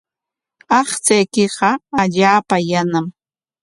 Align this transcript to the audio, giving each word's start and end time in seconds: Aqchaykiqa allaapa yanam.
Aqchaykiqa 0.79 1.69
allaapa 2.01 2.55
yanam. 2.69 3.05